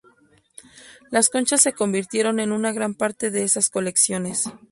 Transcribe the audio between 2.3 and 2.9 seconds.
en una